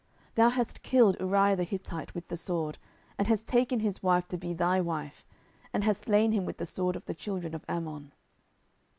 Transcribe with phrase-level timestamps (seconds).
[0.33, 2.79] thou hast killed Uriah the Hittite with the sword,
[3.19, 5.23] and hast taken his wife to be thy wife,
[5.73, 8.11] and hast slain him with the sword of the children of Ammon.